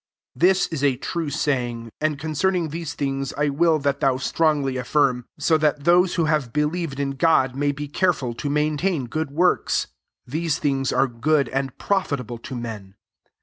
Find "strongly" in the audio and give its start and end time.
4.17-4.73